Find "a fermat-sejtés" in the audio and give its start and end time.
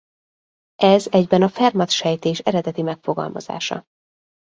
1.41-2.39